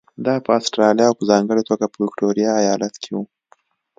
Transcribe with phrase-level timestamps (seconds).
[0.25, 3.23] دا په اسټرالیا او په ځانګړې توګه په ویکټوریا ایالت کې وو.